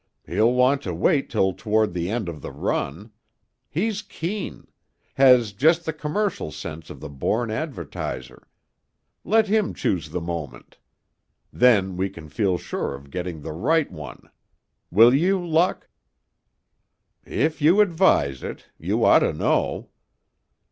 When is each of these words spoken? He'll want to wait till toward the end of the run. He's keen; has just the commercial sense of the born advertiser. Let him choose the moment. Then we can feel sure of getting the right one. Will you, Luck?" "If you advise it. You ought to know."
He'll 0.25 0.51
want 0.53 0.81
to 0.81 0.95
wait 0.95 1.29
till 1.29 1.53
toward 1.53 1.93
the 1.93 2.09
end 2.09 2.27
of 2.27 2.41
the 2.41 2.49
run. 2.51 3.11
He's 3.69 4.01
keen; 4.01 4.65
has 5.13 5.51
just 5.53 5.85
the 5.85 5.93
commercial 5.93 6.51
sense 6.51 6.89
of 6.89 6.99
the 7.01 7.07
born 7.07 7.51
advertiser. 7.51 8.47
Let 9.23 9.45
him 9.47 9.75
choose 9.75 10.09
the 10.09 10.19
moment. 10.19 10.79
Then 11.53 11.97
we 11.97 12.09
can 12.09 12.29
feel 12.29 12.57
sure 12.57 12.95
of 12.95 13.11
getting 13.11 13.43
the 13.43 13.53
right 13.53 13.91
one. 13.91 14.23
Will 14.89 15.13
you, 15.13 15.37
Luck?" 15.45 15.87
"If 17.23 17.61
you 17.61 17.79
advise 17.79 18.41
it. 18.41 18.65
You 18.79 19.05
ought 19.05 19.19
to 19.19 19.33
know." 19.33 19.89